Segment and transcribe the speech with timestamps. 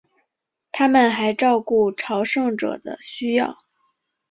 [0.71, 3.55] 他们还照顾朝圣者的需要。